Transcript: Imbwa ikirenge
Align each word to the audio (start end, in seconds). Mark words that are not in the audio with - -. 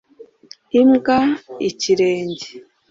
Imbwa 0.81 1.17
ikirenge 1.69 2.49